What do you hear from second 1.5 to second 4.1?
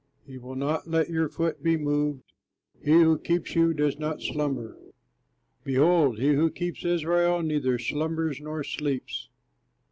be moved; he who keeps you does